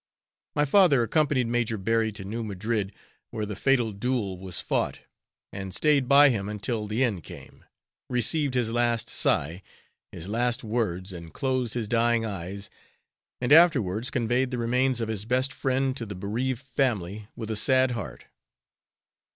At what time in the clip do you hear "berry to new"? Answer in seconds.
1.77-2.43